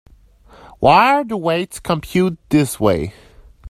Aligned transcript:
Why 0.79 1.13
are 1.13 1.23
the 1.23 1.37
weights 1.37 1.79
computed 1.79 2.39
this 2.49 2.79
way? 2.79 3.13